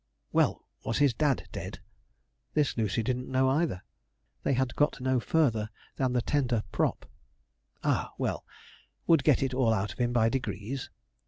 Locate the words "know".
3.31-3.49